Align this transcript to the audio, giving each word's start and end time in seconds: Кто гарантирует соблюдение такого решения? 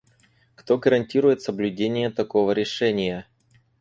Кто 0.55 0.79
гарантирует 0.79 1.43
соблюдение 1.43 2.09
такого 2.09 2.53
решения? 2.53 3.27